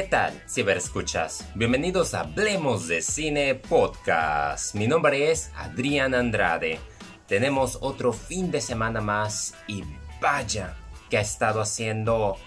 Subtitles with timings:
[0.00, 1.44] ¿Qué tal, ciberescuchas?
[1.54, 4.74] Bienvenidos a Hablemos de Cine Podcast.
[4.74, 6.80] Mi nombre es Adrián Andrade.
[7.26, 9.84] Tenemos otro fin de semana más y
[10.18, 10.74] vaya
[11.10, 12.38] que ha estado haciendo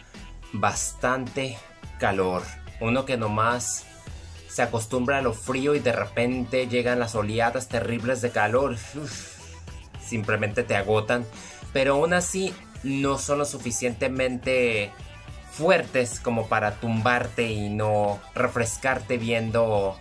[0.52, 1.56] bastante
[2.00, 2.42] calor.
[2.82, 3.86] Uno que nomás
[4.48, 8.78] se acostumbra a lo frío y de repente llegan las oleadas terribles de calor.
[10.04, 11.24] simplemente te agotan.
[11.72, 14.92] Pero aún así no son lo suficientemente
[15.54, 19.96] fuertes como para tumbarte y no refrescarte viendo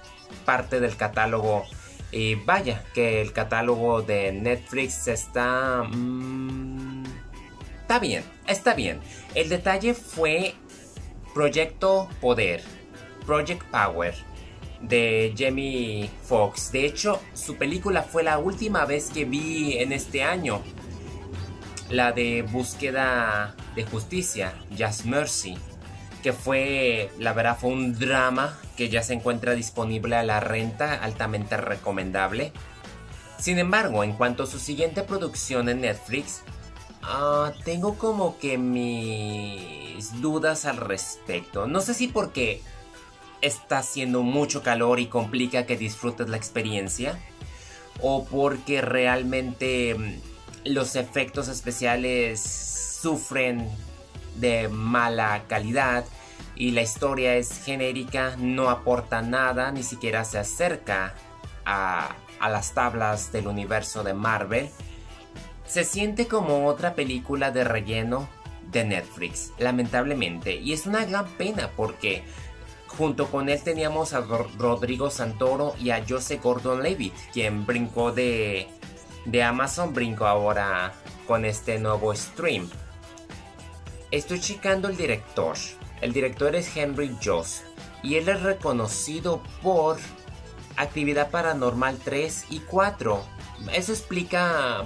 [0.44, 1.64] parte del catálogo.
[2.10, 5.82] Y vaya, que el catálogo de Netflix está...
[5.84, 7.04] Mm,
[7.82, 9.00] está bien, está bien.
[9.34, 10.54] El detalle fue
[11.34, 12.62] Proyecto Poder,
[13.26, 14.14] Project Power
[14.80, 16.72] de Jamie Foxx.
[16.72, 20.62] De hecho, su película fue la última vez que vi en este año.
[21.92, 25.58] La de Búsqueda de Justicia, Just Mercy.
[26.22, 30.94] Que fue, la verdad, fue un drama que ya se encuentra disponible a la renta,
[30.94, 32.52] altamente recomendable.
[33.38, 36.40] Sin embargo, en cuanto a su siguiente producción en Netflix,
[37.02, 41.66] ah, tengo como que mis dudas al respecto.
[41.66, 42.62] No sé si porque
[43.42, 47.18] está haciendo mucho calor y complica que disfrutes la experiencia.
[48.00, 50.31] O porque realmente mm,
[50.64, 53.68] los efectos especiales sufren
[54.36, 56.04] de mala calidad
[56.54, 61.14] y la historia es genérica, no aporta nada, ni siquiera se acerca
[61.64, 64.68] a, a las tablas del universo de Marvel.
[65.66, 68.28] Se siente como otra película de relleno
[68.70, 72.22] de Netflix, lamentablemente, y es una gran pena porque
[72.96, 78.68] Junto con él teníamos a Rodrigo Santoro y a Jose Gordon Levitt, quien brincó de,
[79.24, 80.92] de Amazon, brincó ahora
[81.26, 82.68] con este nuevo stream.
[84.10, 85.56] Estoy checando el director.
[86.00, 87.62] El director es Henry Joss
[88.02, 89.98] y él es reconocido por
[90.76, 93.22] Actividad Paranormal 3 y 4.
[93.72, 94.84] Eso explica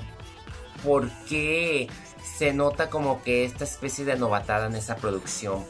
[0.84, 1.88] por qué
[2.36, 5.64] se nota como que esta especie de novatada en esa producción.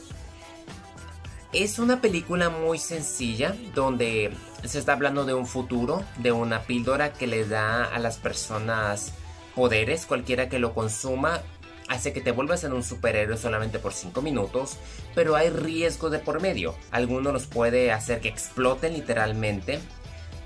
[1.58, 4.30] Es una película muy sencilla donde
[4.62, 9.14] se está hablando de un futuro, de una píldora que le da a las personas
[9.54, 11.40] poderes, cualquiera que lo consuma
[11.88, 14.76] hace que te vuelvas en un superhéroe solamente por 5 minutos,
[15.14, 16.74] pero hay riesgo de por medio.
[16.90, 19.78] Algunos los puede hacer que exploten literalmente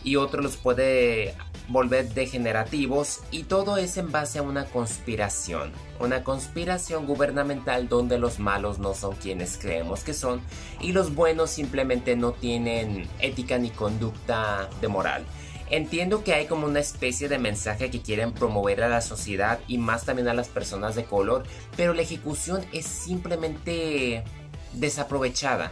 [0.04, 1.34] y otros los puede
[1.70, 8.38] volver degenerativos y todo es en base a una conspiración, una conspiración gubernamental donde los
[8.38, 10.42] malos no son quienes creemos que son
[10.80, 15.24] y los buenos simplemente no tienen ética ni conducta de moral.
[15.70, 19.78] Entiendo que hay como una especie de mensaje que quieren promover a la sociedad y
[19.78, 21.44] más también a las personas de color,
[21.76, 24.24] pero la ejecución es simplemente
[24.72, 25.70] desaprovechada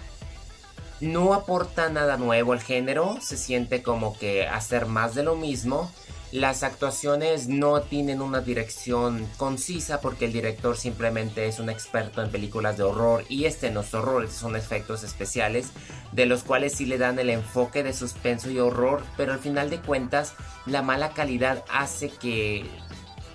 [1.01, 5.91] no aporta nada nuevo al género, se siente como que hacer más de lo mismo.
[6.31, 12.31] Las actuaciones no tienen una dirección concisa porque el director simplemente es un experto en
[12.31, 15.71] películas de horror y este no es horror, son efectos especiales
[16.13, 19.71] de los cuales sí le dan el enfoque de suspenso y horror, pero al final
[19.71, 20.35] de cuentas
[20.67, 22.67] la mala calidad hace que,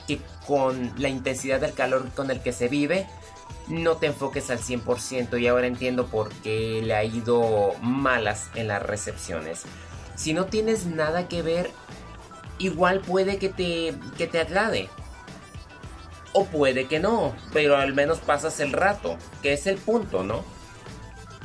[0.07, 3.07] que con la intensidad del calor con el que se vive
[3.68, 8.68] no te enfoques al 100% y ahora entiendo por qué le ha ido malas en
[8.68, 9.63] las recepciones.
[10.16, 11.72] Si no tienes nada que ver,
[12.59, 14.90] igual puede que te, que te agrade.
[16.34, 20.44] O puede que no, pero al menos pasas el rato, que es el punto, ¿no?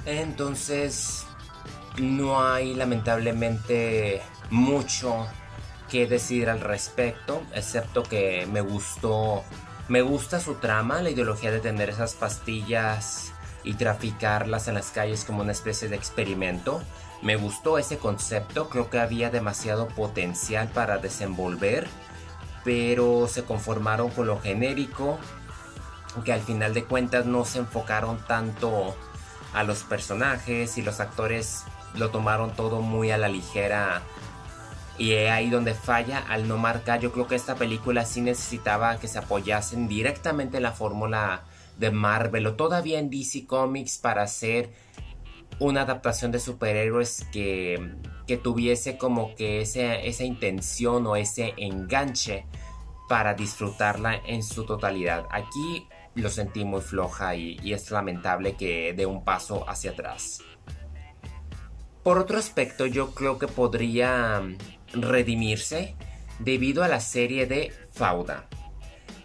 [0.06, 1.26] Entonces,
[1.98, 5.26] no hay lamentablemente mucho
[5.90, 9.42] que decir al respecto, excepto que me gustó
[9.88, 13.32] me gusta su trama, la ideología de tener esas pastillas
[13.64, 16.82] y traficarlas en las calles como una especie de experimento.
[17.22, 21.88] Me gustó ese concepto, creo que había demasiado potencial para desenvolver,
[22.64, 25.18] pero se conformaron con lo genérico,
[26.24, 28.94] que al final de cuentas no se enfocaron tanto
[29.54, 31.64] a los personajes y los actores
[31.94, 34.02] lo tomaron todo muy a la ligera
[34.98, 37.00] y es ahí donde falla al no marcar.
[37.00, 41.44] Yo creo que esta película sí necesitaba que se apoyasen directamente en la fórmula
[41.78, 44.70] de Marvel o todavía en DC Comics para hacer
[45.60, 47.94] una adaptación de superhéroes que,
[48.26, 52.44] que tuviese como que esa intención o ese enganche
[53.08, 55.26] para disfrutarla en su totalidad.
[55.30, 60.42] Aquí lo sentí muy floja y, y es lamentable que dé un paso hacia atrás.
[62.02, 64.42] Por otro aspecto, yo creo que podría
[64.92, 65.94] redimirse
[66.38, 68.48] debido a la serie de Fauda.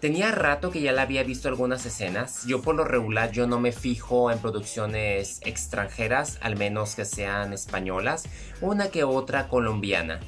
[0.04, 2.44] Tenía rato que ya la había visto algunas escenas.
[2.46, 7.54] Yo por lo regular yo no me fijo en producciones extranjeras, al menos que sean
[7.54, 8.26] españolas,
[8.60, 10.20] una que otra colombiana.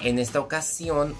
[0.00, 1.16] En esta ocasión,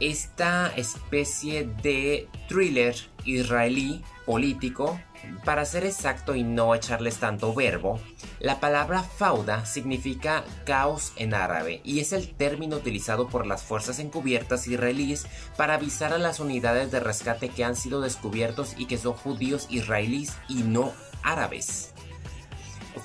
[0.00, 2.94] esta especie de thriller
[3.26, 4.98] israelí político
[5.44, 8.00] para ser exacto y no echarles tanto verbo,
[8.38, 13.98] la palabra fauda significa caos en árabe y es el término utilizado por las fuerzas
[13.98, 15.26] encubiertas israelíes
[15.56, 19.66] para avisar a las unidades de rescate que han sido descubiertos y que son judíos
[19.70, 20.92] israelíes y no
[21.22, 21.92] árabes.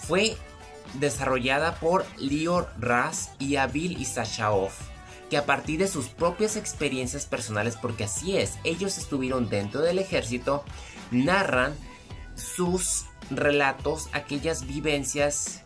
[0.08, 0.38] Fue
[0.96, 4.72] desarrollada por Lior Ras y Abil Isashaov
[5.30, 10.00] que a partir de sus propias experiencias personales, porque así es, ellos estuvieron dentro del
[10.00, 10.64] ejército,
[11.12, 11.76] narran
[12.38, 15.64] sus relatos, aquellas vivencias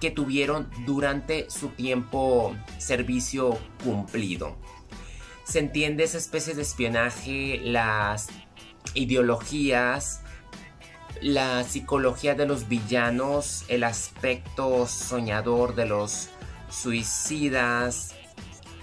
[0.00, 4.56] que tuvieron durante su tiempo servicio cumplido.
[5.44, 8.28] Se entiende esa especie de espionaje, las
[8.94, 10.22] ideologías,
[11.20, 16.30] la psicología de los villanos, el aspecto soñador de los
[16.68, 18.14] suicidas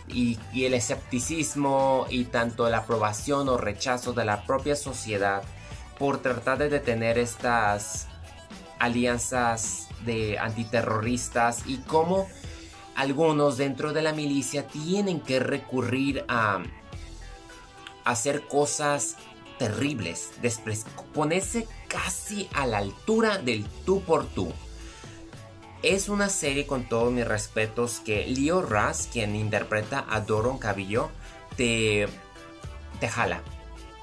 [0.07, 5.43] y, y, el escepticismo y tanto la aprobación o rechazo de la propia sociedad
[5.99, 8.07] por tratar de detener estas
[8.79, 12.27] alianzas de antiterroristas y cómo
[12.95, 16.63] algunos dentro de la milicia tienen que recurrir a
[18.05, 19.17] hacer cosas
[19.57, 20.31] terribles,
[21.13, 24.51] ponerse casi a la altura del tú por tú.
[25.83, 31.09] Es una serie con todos mis respetos que Leo Ras, quien interpreta a Doron Cabillo,
[31.55, 32.07] te,
[32.99, 33.41] te jala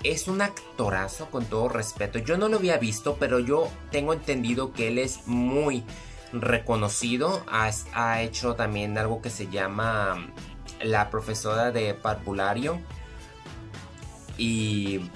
[0.02, 2.18] es un actorazo con todo respeto.
[2.18, 5.84] Yo no lo había visto, pero yo tengo entendido que él es muy
[6.32, 7.44] reconocido.
[7.48, 10.32] Ha, hecho también algo que se llama mm,
[10.84, 12.80] La profesora de parvulario.
[14.38, 15.10] Y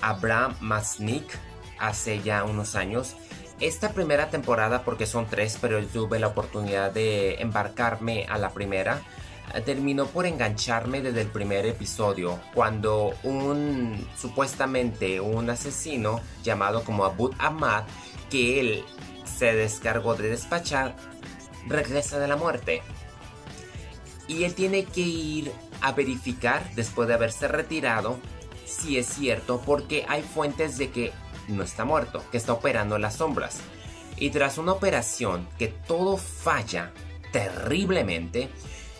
[0.00, 1.38] Abraham Masnik
[1.78, 3.16] hace ya unos años.
[3.60, 8.50] Esta primera temporada, porque son tres, pero yo tuve la oportunidad de embarcarme a la
[8.50, 9.00] primera
[9.64, 17.30] terminó por engancharme desde el primer episodio, cuando un supuestamente un asesino llamado como Abu
[17.38, 17.84] Ahmad,
[18.30, 18.84] que él
[19.24, 20.96] se descargó de despachar,
[21.66, 22.82] regresa de la muerte.
[24.28, 28.18] Y él tiene que ir a verificar, después de haberse retirado,
[28.64, 31.12] si es cierto, porque hay fuentes de que
[31.48, 33.60] no está muerto, que está operando en las sombras.
[34.16, 36.92] Y tras una operación que todo falla
[37.32, 38.48] terriblemente,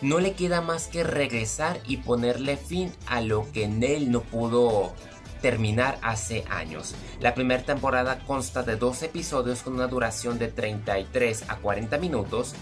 [0.03, 4.93] no le queda más que regresar y ponerle fin a lo que él no pudo
[5.41, 6.93] terminar hace años.
[7.21, 12.53] La primera temporada consta de dos episodios con una duración de 33 a 40 minutos,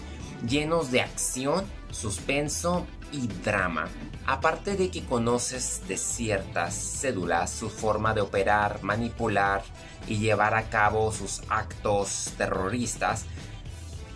[0.48, 3.88] llenos de acción, suspenso y drama.
[4.24, 9.62] Aparte de que conoces de ciertas cédulas su forma de operar, manipular
[10.06, 13.26] y llevar a cabo sus actos terroristas,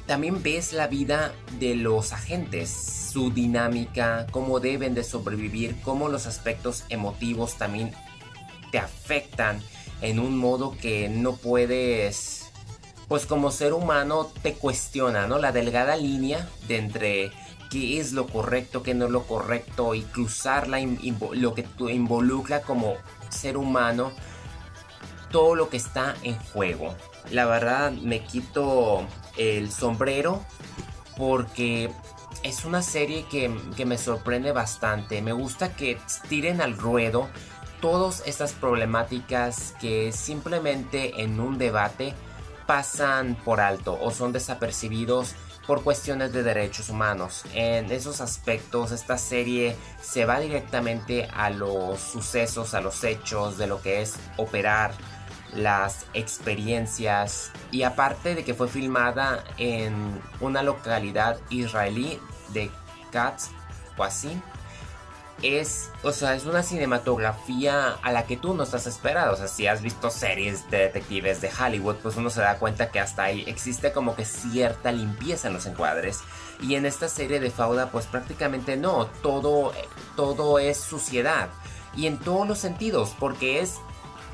[0.06, 2.70] también ves la vida de los agentes,
[3.12, 7.92] su dinámica, cómo deben de sobrevivir, cómo los aspectos emotivos también
[8.70, 9.60] te afectan
[10.00, 12.50] en un modo que no puedes,
[13.08, 15.38] pues como ser humano te cuestiona, ¿no?
[15.38, 17.32] La delgada línea de entre
[17.70, 22.94] qué es lo correcto, qué no es lo correcto y cruzar lo que involucra como
[23.28, 24.12] ser humano
[25.30, 26.94] todo lo que está en juego.
[27.30, 30.44] La verdad me quito el sombrero
[31.16, 31.90] porque
[32.42, 33.48] es una serie que,
[33.84, 35.22] me sorprende bastante.
[35.22, 37.28] Me gusta que tiren al ruedo
[37.80, 42.14] todas estas problemáticas que simplemente en un debate
[42.66, 45.34] pasan por alto o son desapercibidos
[45.66, 47.44] por cuestiones de derechos humanos.
[47.52, 53.66] En esos aspectos esta serie se va directamente a los sucesos, a los hechos de
[53.66, 54.92] lo que es operar
[55.54, 62.20] las experiencias y aparte de que fue filmada en una localidad israelí
[62.52, 62.70] de
[63.10, 63.48] Katz
[63.96, 64.40] Qasim
[65.42, 69.34] es, o sea, es una cinematografía a la que tú no estás esperado.
[69.34, 72.90] O sea, si has visto series de detectives de Hollywood, pues uno se da cuenta
[72.90, 76.20] que hasta ahí existe como que cierta limpieza en los encuadres.
[76.60, 79.72] Y en esta serie de Fauda, pues prácticamente no, todo,
[80.16, 81.48] todo es suciedad.
[81.94, 83.74] Y en todos los sentidos, porque es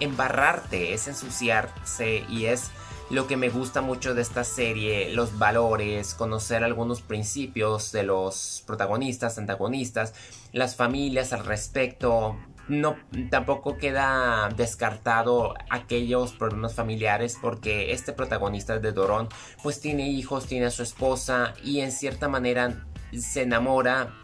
[0.02, 2.71] embarrarte, es ensuciarse y es
[3.11, 8.62] lo que me gusta mucho de esta serie, los valores, conocer algunos principios de los
[8.66, 10.14] protagonistas, antagonistas,
[10.52, 12.38] las familias al respecto.
[12.68, 12.97] No,
[13.30, 19.28] tampoco queda descartado aquellos problemas familiares porque este protagonista de Dorón
[19.62, 24.14] pues tiene hijos, tiene a su esposa y en cierta manera se enamora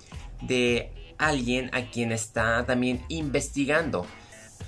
[0.41, 4.07] de alguien a quien está también investigando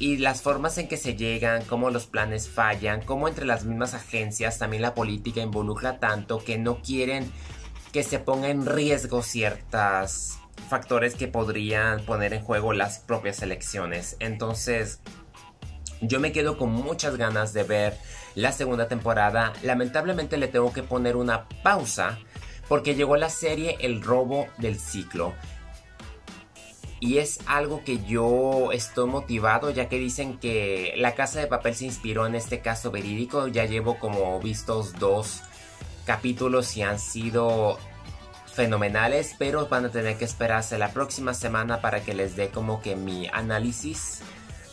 [0.00, 3.94] y las formas en que se llegan, cómo los planes fallan, cómo entre las mismas
[3.94, 7.30] agencias también la política involucra tanto que no quieren
[7.92, 10.38] que se ponga en riesgo ciertas
[10.68, 14.16] factores que podrían poner en juego las propias elecciones.
[14.20, 15.00] Entonces,
[16.00, 17.98] yo me quedo con muchas ganas de ver
[18.34, 19.52] la segunda temporada.
[19.62, 22.18] Lamentablemente le tengo que poner una pausa
[22.68, 25.34] porque llegó la serie El robo del ciclo.
[27.00, 31.74] Y es algo que yo estoy motivado ya que dicen que La Casa de Papel
[31.74, 33.48] se inspiró en este caso verídico.
[33.48, 35.40] Ya llevo como vistos dos
[36.04, 37.78] capítulos y han sido
[38.52, 42.82] fenomenales, pero van a tener que esperarse la próxima semana para que les dé como
[42.82, 44.20] que mi análisis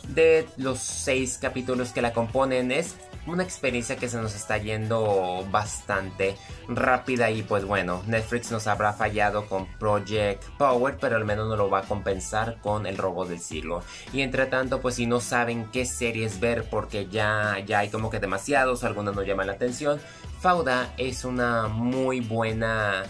[0.09, 2.71] de los seis capítulos que la componen.
[2.71, 2.95] Es
[3.27, 8.93] una experiencia que se nos está yendo bastante rápida y pues bueno, Netflix nos habrá
[8.93, 13.25] fallado con Project Power, pero al menos no lo va a compensar con el robo
[13.25, 13.83] del siglo.
[14.13, 18.09] Y entre tanto, pues si no saben qué series ver porque ya, ya hay como
[18.09, 19.99] que demasiados, algunas no llaman la atención,
[20.39, 23.03] Fauda es una muy buena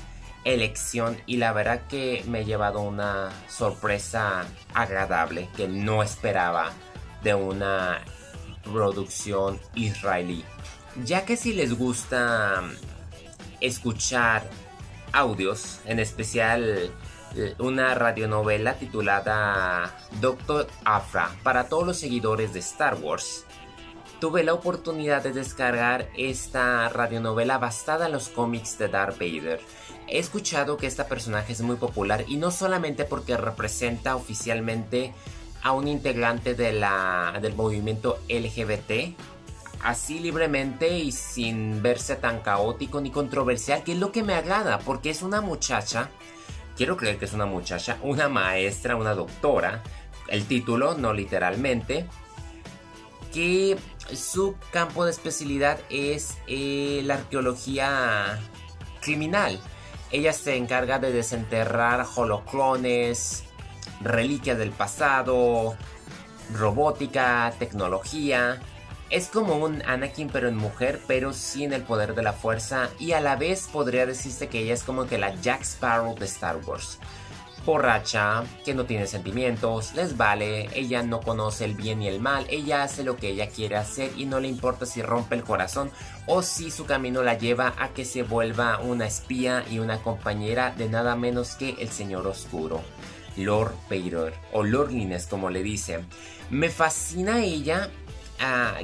[0.46, 6.72] elección y la verdad que me he llevado una sorpresa agradable que no esperaba
[7.22, 8.02] de una
[8.68, 10.44] producción israelí.
[11.04, 12.64] Ya que si les gusta
[13.62, 14.50] escuchar
[15.14, 16.92] audios, en especial
[17.36, 23.46] eh, una radionovela titulada Doctor Afra para todos los seguidores de Star Wars,
[24.20, 29.62] tuve la oportunidad de descargar esta radionovela basada en los cómics de Darth Vader.
[30.08, 35.14] He escuchado que esta personaje es muy popular y no solamente porque representa oficialmente
[35.64, 36.72] a un integrante de
[37.42, 39.16] del movimiento LGBT,
[39.84, 44.80] así libremente y sin verse tan caótico ni controversial, que es lo que me agrada,
[44.80, 46.10] porque es una muchacha,
[46.76, 49.84] quiero creer que es una muchacha, una maestra, una doctora,
[50.28, 52.06] el título, no literalmente,
[53.34, 53.78] que
[54.14, 58.40] su campo de especialidad es eh, la arqueología
[59.02, 59.60] criminal.
[60.12, 63.44] Ella se encarga de desenterrar holoclones,
[64.02, 65.76] reliquias del pasado,
[66.54, 68.62] robótica, tecnología.
[69.10, 73.14] Es como un Anakin pero en mujer, pero sin el poder de la fuerza y
[73.14, 76.58] a la vez podría decirse que ella es como que la Jack Sparrow de Star
[76.66, 77.00] Wars.
[77.68, 82.48] Borracha, que no tiene sentimientos, les vale, ella no conoce el bien y el mal,
[82.50, 85.92] ella hace lo que ella quiere hacer y no le importa si rompe el corazón
[86.28, 90.74] o si su camino la lleva a que se vuelva una espía y una compañera
[90.78, 92.82] de nada menos que el Señor Oscuro.
[93.38, 96.00] Lord Vader o Lord Lines como le dice.
[96.50, 97.90] Me fascina ella.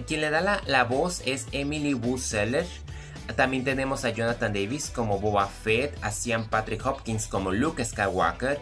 [0.08, 2.66] Quien le da la, voz es Emily Seller.
[3.36, 8.60] También tenemos a Jonathan Davis como Boba Fett, a Cian Patrick Hopkins como Luke Skywalker,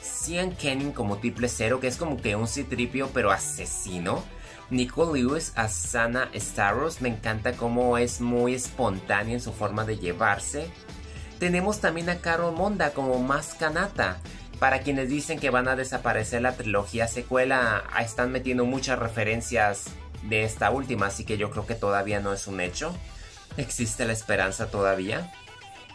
[0.00, 4.22] Cian Kenning como Triple Zero, que es como que un citripio pero asesino.
[4.70, 9.98] Nicole Lewis a Sana Starros, me encanta cómo es muy espontánea en su forma de
[9.98, 10.70] llevarse.
[11.38, 14.20] Tenemos también a Carol Monda como Maskanata,
[14.58, 19.86] para quienes dicen que van a desaparecer la trilogía secuela, están metiendo muchas referencias
[20.22, 22.94] de esta última, así que yo creo que todavía no es un hecho.
[23.56, 25.32] ¿Existe la esperanza todavía?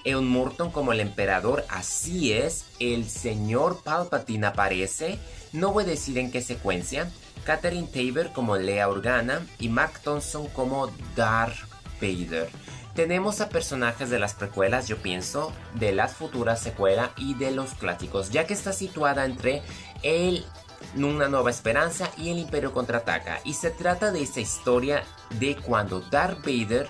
[0.05, 5.19] Eon Morton como el emperador, así es, el señor Palpatine aparece,
[5.51, 7.11] no voy a decir en qué secuencia,
[7.43, 11.57] Catherine Tabor como Lea Organa y Mark Thompson como Darth
[12.01, 12.49] Vader.
[12.99, 17.73] Tenemos a personajes de las precuelas, yo pienso, de las futuras secuelas y de los
[17.75, 19.61] clásicos, ya que está situada entre
[20.03, 20.45] el
[20.97, 23.39] Una Nueva Esperanza y el Imperio Contraataca.
[23.45, 25.05] Y se trata de esa historia
[25.39, 26.89] de cuando Darth Vader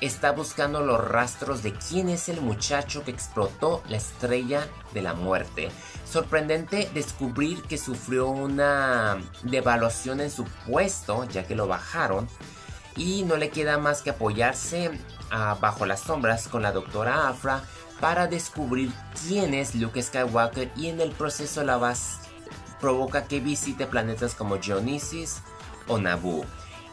[0.00, 5.12] está buscando los rastros de quién es el muchacho que explotó la estrella de la
[5.12, 5.68] muerte.
[6.10, 12.26] Sorprendente descubrir que sufrió una devaluación en su puesto, ya que lo bajaron.
[12.96, 14.90] Y no le queda más que apoyarse
[15.60, 17.62] Bajo las Sombras con la doctora Afra
[18.00, 18.92] para descubrir
[19.26, 22.20] quién es Luke Skywalker y en el proceso la vas
[22.80, 25.40] provoca que visite planetas como Geonosis
[25.86, 26.44] o Naboo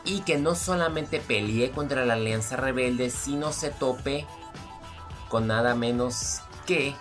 [0.06, 4.26] y que no solamente pelee contra la Alianza Rebelde, sino se tope
[5.28, 6.96] con nada menos que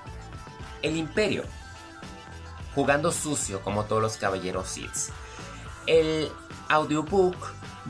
[0.82, 1.44] el Imperio,
[2.74, 5.12] jugando sucio como todos los caballeros Sith.
[5.86, 6.30] El
[6.68, 7.36] audiobook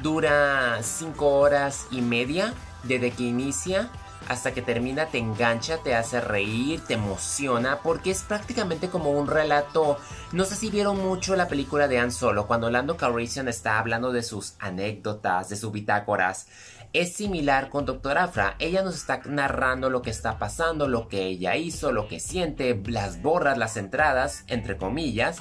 [0.02, 3.90] dura 5 horas y media desde que inicia
[4.28, 9.26] hasta que termina te engancha, te hace reír, te emociona, porque es prácticamente como un
[9.26, 9.98] relato.
[10.32, 14.12] No sé si vieron mucho la película de Han Solo, cuando Lando Calrissian está hablando
[14.12, 16.48] de sus anécdotas, de sus bitácoras.
[16.92, 21.24] Es similar con Doctor Afra, ella nos está narrando lo que está pasando, lo que
[21.24, 25.38] ella hizo, lo que siente, las borras, las entradas, entre comillas.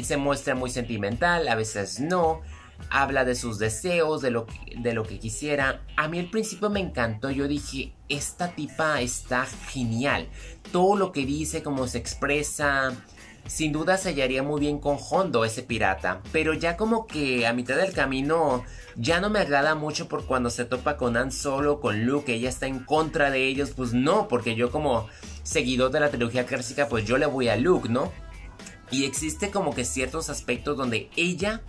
[0.00, 2.42] Se muestra muy sentimental, a veces no
[2.90, 5.82] habla de sus deseos, de lo, que, de lo que quisiera.
[5.96, 10.28] A mí al principio me encantó, yo dije, esta tipa está genial.
[10.72, 12.94] Todo lo que dice, cómo se expresa,
[13.46, 16.20] sin duda se hallaría muy bien con Hondo, ese pirata.
[16.32, 18.64] Pero ya como que a mitad del camino
[18.96, 22.48] ya no me agrada mucho por cuando se topa con Han Solo, con Luke, ella
[22.48, 23.70] está en contra de ellos.
[23.70, 25.08] Pues no, porque yo como
[25.42, 28.12] seguidor de la trilogía clásica, pues yo le voy a Luke, ¿no?
[28.90, 31.62] Y existe como que ciertos aspectos donde ella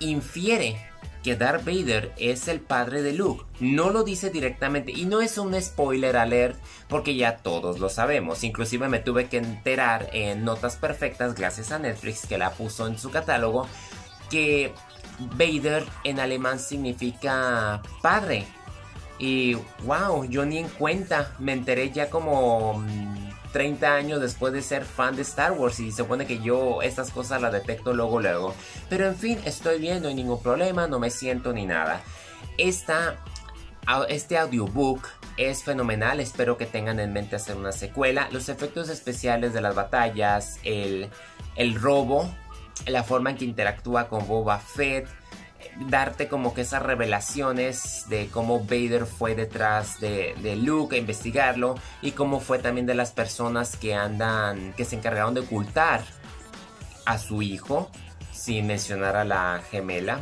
[0.00, 0.76] infiere
[1.24, 3.44] que Darth Vader es el padre de Luke.
[3.58, 6.56] No lo dice directamente y no es un spoiler alert
[6.88, 8.44] porque ya todos lo sabemos.
[8.44, 12.98] Inclusive me tuve que enterar en Notas Perfectas gracias a Netflix que la puso en
[12.98, 13.66] su catálogo
[14.30, 14.72] que
[15.18, 18.46] Vader en alemán significa padre.
[19.18, 23.23] Y wow, yo ni en cuenta, me enteré ya como mm,
[23.54, 27.12] 30 años después de ser fan de Star Wars y se supone que yo estas
[27.12, 28.52] cosas las detecto luego luego.
[28.90, 32.00] Pero en fin, estoy bien, no hay ningún problema, no me siento ni nada.
[32.58, 33.16] Esta,
[34.08, 35.06] este audiobook
[35.36, 38.28] es fenomenal, espero que tengan en mente hacer una secuela.
[38.32, 41.08] Los efectos especiales de las batallas, el,
[41.54, 42.28] el robo,
[42.86, 45.06] la forma en que interactúa con Boba Fett
[45.80, 52.12] darte como que esas revelaciones de cómo Vader fue detrás de, Luke a investigarlo y
[52.12, 56.02] cómo fue también de las personas que andan, que se encargaron de ocultar
[57.04, 57.90] a su hijo,
[58.32, 60.20] sin mencionar a la gemela.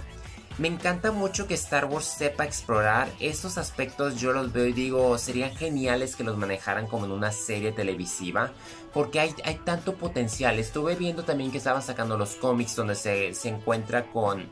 [0.59, 5.17] Me encanta mucho que Star Wars sepa explorar esos aspectos, yo los veo y digo,
[5.17, 8.53] serían geniales que los manejaran como en una serie televisiva,
[8.93, 10.59] porque hay, hay tanto potencial.
[10.59, 14.47] Estuve viendo también que estaban sacando los cómics donde se, se encuentra con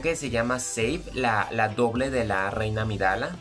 [0.00, 3.36] creo que se llama Save, la, la doble de la reina Midala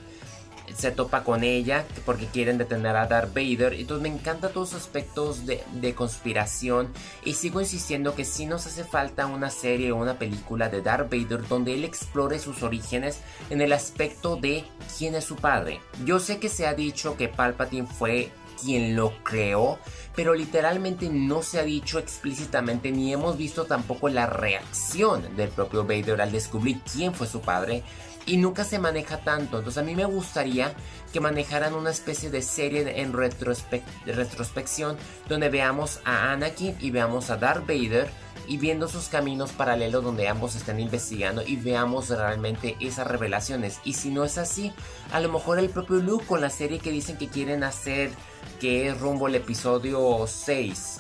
[0.75, 3.73] se topa con ella porque quieren detener a Darth Vader.
[3.73, 6.89] Entonces me encanta todos los aspectos de, de, conspiración
[7.25, 11.11] y sigo insistiendo que si nos hace falta una serie o una película de Darth
[11.11, 14.63] Vader donde él explore sus orígenes en el aspecto de
[14.97, 15.81] quién es su padre.
[16.05, 19.79] Yo sé que se ha dicho que Palpatine fue quien lo creó,
[20.15, 25.83] pero literalmente no se ha dicho explícitamente ni hemos visto tampoco la reacción del propio
[25.83, 27.83] Vader al descubrir quién fue su padre
[28.25, 29.57] y nunca se maneja tanto.
[29.57, 30.73] Entonces a mí me gustaría
[31.11, 37.37] que manejaran una especie de serie en retrospección donde veamos a Anakin y veamos a
[37.37, 38.09] Darth Vader
[38.51, 43.79] y viendo sus caminos paralelos donde ambos estén investigando y veamos realmente esas revelaciones.
[43.85, 44.73] Y si no es así,
[45.13, 48.11] a lo mejor el propio Luke con la serie que dicen que quieren hacer,
[48.59, 50.99] que es rumbo al episodio 6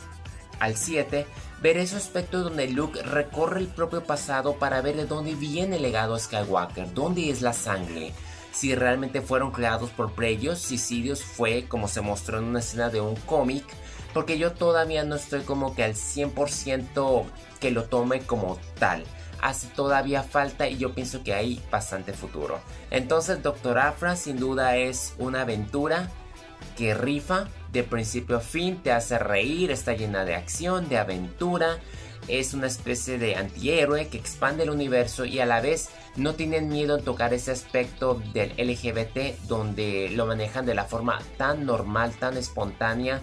[0.61, 1.27] al 7,
[1.61, 5.81] ver ese aspecto donde Luke recorre el propio pasado para ver de dónde viene el
[5.81, 8.13] legado Skywalker, dónde es la sangre.
[8.53, 12.89] Si realmente fueron creados por Preyos, si Sidious fue como se mostró en una escena
[12.89, 13.65] de un cómic,
[14.13, 17.23] porque yo todavía no estoy como que al 100%
[17.59, 19.03] que lo tome como tal.
[19.41, 22.59] Hace todavía falta y yo pienso que hay bastante futuro.
[22.91, 26.09] Entonces Doctor Afra sin duda es una aventura
[26.77, 31.79] que rifa de principio a fin, te hace reír, está llena de acción, de aventura,
[32.27, 36.69] es una especie de antihéroe que expande el universo y a la vez no tienen
[36.69, 42.13] miedo en tocar ese aspecto del LGBT donde lo manejan de la forma tan normal,
[42.19, 43.21] tan espontánea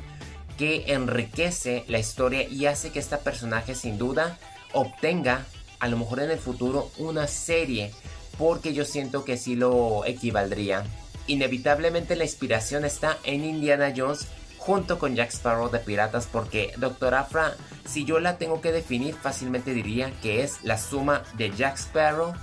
[0.59, 4.37] que enriquece la historia y hace que este personaje sin duda
[4.75, 5.47] obtenga
[5.79, 7.93] a lo mejor en el futuro una serie
[8.37, 10.85] porque yo siento que sí lo equivaldría
[11.29, 17.15] inevitablemente la inspiración está en Indiana Jones junto con Jack Sparrow de Piratas porque Doctor
[17.15, 17.55] Afra,
[17.87, 22.35] si yo la tengo que definir fácilmente diría que es la suma de Jack Sparrow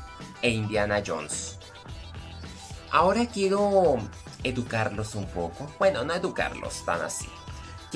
[0.41, 1.60] e Indiana Jones.
[2.91, 3.97] Ahora quiero
[4.43, 7.28] educarlos un poco, bueno, no educarlos tan así.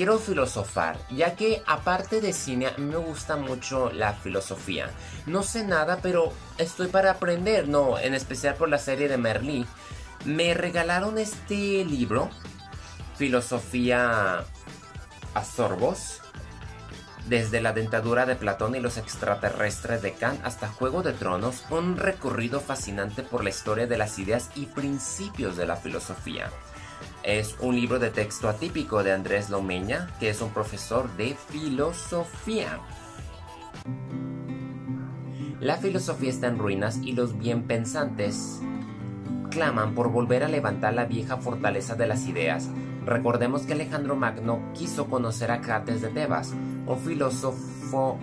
[0.00, 4.88] Quiero filosofar, ya que aparte de cine me gusta mucho la filosofía.
[5.26, 9.66] No sé nada, pero estoy para aprender, no, en especial por la serie de Merlí
[10.24, 12.30] me regalaron este libro,
[13.18, 14.46] Filosofía
[15.34, 16.22] a Sorbos,
[17.28, 21.98] desde la dentadura de Platón y los extraterrestres de Kant hasta Juego de Tronos, un
[21.98, 26.50] recorrido fascinante por la historia de las ideas y principios de la filosofía.
[27.22, 32.80] Es un libro de texto atípico de Andrés Lomeña, que es un profesor de filosofía.
[35.60, 38.60] La filosofía está en ruinas y los bien pensantes
[39.50, 42.70] claman por volver a levantar la vieja fortaleza de las ideas.
[43.04, 46.54] Recordemos que Alejandro Magno quiso conocer a Crates de Tebas,
[46.86, 48.18] un filósofo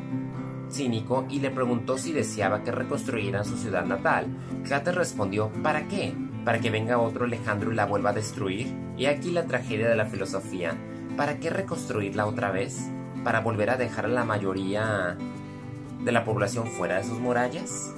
[0.71, 4.25] cínico, y le preguntó si deseaba que reconstruyeran su ciudad natal.
[4.63, 6.15] Crates respondió, ¿para qué?
[6.47, 8.73] ¿Para que venga otro Alejandro y la vuelva a destruir?
[8.95, 10.77] Y aquí la tragedia de la filosofía.
[11.17, 12.87] ¿Para qué reconstruirla otra vez?
[13.25, 15.17] ¿Para volver a dejar a la mayoría
[16.05, 17.93] de la población fuera de sus murallas?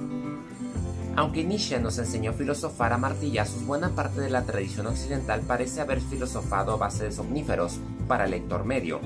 [1.14, 5.80] Aunque Nietzsche nos enseñó a filosofar a martillazos, buena parte de la tradición occidental parece
[5.80, 8.98] haber filosofado a base de somníferos para el lector medio.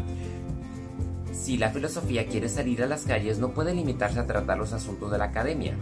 [1.34, 5.12] Si la filosofía quiere salir a las calles, no puede limitarse a tratar los asuntos
[5.12, 5.76] de la academia.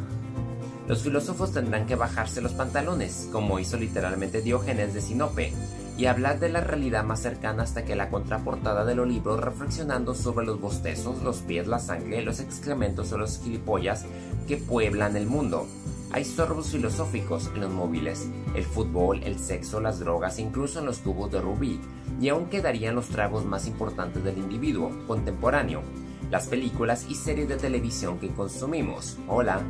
[0.88, 5.52] Los filósofos tendrán que bajarse los pantalones, como hizo literalmente Diógenes de Sinope,
[5.96, 10.14] y hablar de la realidad más cercana hasta que la contraportada de los libros reflexionando
[10.14, 14.06] sobre los bostezos, los pies, la sangre, los excrementos o los gilipollas
[14.48, 15.68] que pueblan el mundo.
[16.10, 20.98] Hay sorbos filosóficos en los móviles, el fútbol, el sexo, las drogas, incluso en los
[20.98, 21.80] tubos de rubí,
[22.20, 25.82] y aún quedarían los tragos más importantes del individuo contemporáneo,
[26.30, 29.16] las películas y series de televisión que consumimos.
[29.28, 29.62] Hola.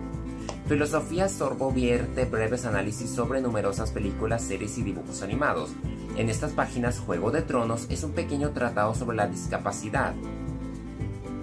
[0.68, 5.70] Filosofía Sorbo vierte breves análisis sobre numerosas películas, series y dibujos animados.
[6.16, 10.14] En estas páginas Juego de Tronos es un pequeño tratado sobre la discapacidad.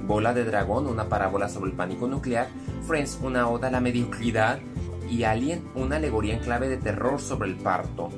[0.08, 2.48] Bola de Dragón, una parábola sobre el pánico nuclear.
[2.88, 4.60] Friends, una oda a la mediocridad.
[5.10, 8.10] Y Alien, una alegoría en clave de terror sobre el parto.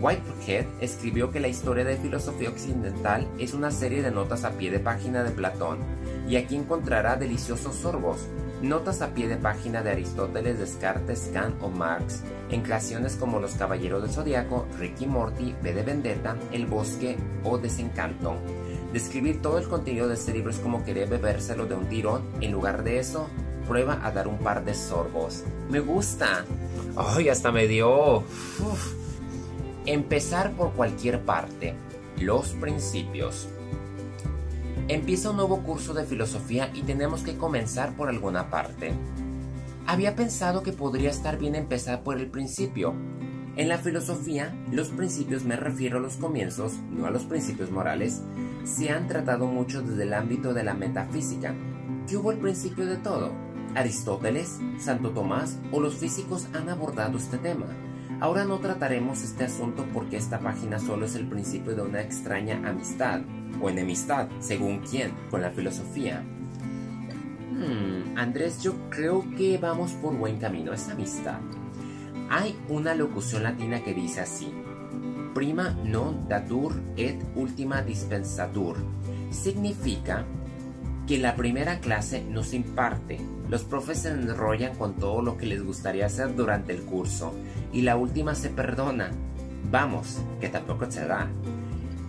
[0.00, 4.70] Whitehead escribió que la historia de filosofía occidental es una serie de notas a pie
[4.70, 5.78] de página de Platón,
[6.26, 8.26] y aquí encontrará deliciosos sorbos,
[8.62, 13.52] notas a pie de página de Aristóteles, Descartes, Kant o Marx, en creaciones como Los
[13.52, 18.36] Caballeros del Zodiaco, Ricky Morty, B de Vendetta, El Bosque o Desencanto.
[18.92, 22.52] Describir todo el contenido de este libro es como querer bebérselo de un tirón, en
[22.52, 23.28] lugar de eso,
[23.68, 25.44] prueba a dar un par de sorbos.
[25.68, 26.44] Me gusta.
[26.96, 28.24] Ay, hasta me dio...
[29.86, 31.74] Empezar por cualquier parte.
[32.18, 33.48] Los principios.
[34.90, 38.92] Empieza un nuevo curso de filosofía y tenemos que comenzar por alguna parte.
[39.86, 42.92] Había pensado que podría estar bien empezar por el principio.
[43.54, 48.22] En la filosofía, los principios me refiero a los comienzos, no a los principios morales,
[48.64, 51.54] se han tratado mucho desde el ámbito de la metafísica.
[52.08, 53.30] ¿Qué hubo el principio de todo?
[53.76, 57.66] Aristóteles, Santo Tomás o los físicos han abordado este tema.
[58.18, 62.68] Ahora no trataremos este asunto porque esta página solo es el principio de una extraña
[62.68, 63.20] amistad,
[63.60, 66.22] o enemistad, según quién, con la filosofía.
[67.50, 71.38] Hmm, Andrés, yo creo que vamos por buen camino, es amistad.
[72.28, 74.52] Hay una locución latina que dice así,
[75.34, 78.76] prima non datur et ultima dispensatur.
[79.30, 80.24] Significa
[81.06, 85.46] que la primera clase no se imparte, los profes se enrollan con todo lo que
[85.46, 87.34] les gustaría hacer durante el curso
[87.72, 89.10] y la última se perdona.
[89.70, 91.28] Vamos, que tampoco se da.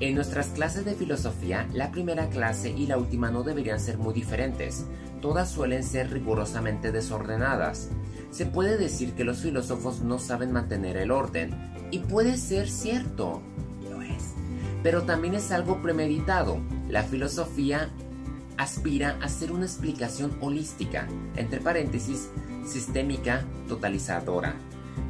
[0.02, 4.16] En nuestras clases de filosofía, la primera clase y la última no deberían ser muy
[4.16, 4.88] diferentes.
[5.22, 7.90] Todas suelen ser rigurosamente desordenadas.
[8.32, 11.52] Se puede decir que los filósofos no saben mantener el orden,
[11.92, 13.44] y puede ser cierto,
[13.92, 14.34] lo es.
[14.82, 16.58] Pero también es algo premeditado.
[16.90, 17.92] La filosofía
[18.58, 22.28] aspira a ser una explicación holística, entre paréntesis,
[22.66, 24.56] sistémica, totalizadora.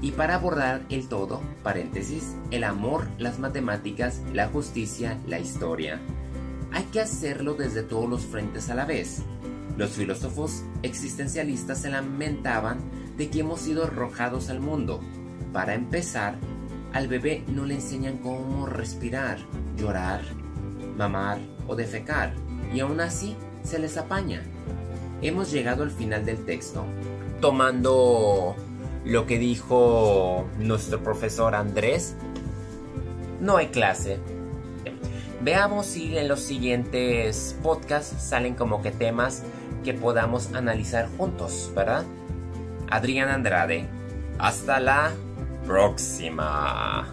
[0.02, 6.00] Y para abordar el todo, paréntesis, el amor, las matemáticas, la justicia, la historia.
[6.72, 9.24] Hay que hacerlo desde todos los frentes a la vez.
[9.78, 12.80] Los filósofos existencialistas se lamentaban
[13.18, 15.02] de que hemos sido arrojados al mundo.
[15.54, 16.36] Para empezar,
[16.94, 19.38] al bebé no le enseñan cómo respirar,
[19.78, 20.22] llorar,
[20.98, 22.34] mamar o defecar
[22.74, 24.44] y aún así se les apaña.
[25.22, 26.84] Hemos llegado al final del texto.
[27.40, 28.56] Tomando
[29.06, 32.16] lo que dijo nuestro profesor Andrés,
[33.40, 34.20] no hay clase.
[35.42, 39.44] Veamos si en los siguientes podcasts salen como que temas
[39.84, 42.06] que podamos analizar juntos, ¿verdad?
[42.90, 43.88] Adrián Andrade.
[44.38, 45.12] Hasta la
[45.66, 47.08] próxima.